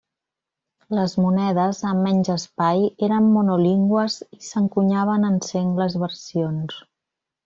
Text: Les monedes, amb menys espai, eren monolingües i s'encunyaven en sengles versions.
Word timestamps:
Les 0.99 1.11
monedes, 1.23 1.81
amb 1.89 2.01
menys 2.07 2.31
espai, 2.35 2.81
eren 3.09 3.27
monolingües 3.35 4.17
i 4.39 4.43
s'encunyaven 4.49 5.29
en 5.33 5.37
sengles 5.53 5.99
versions. 6.05 6.79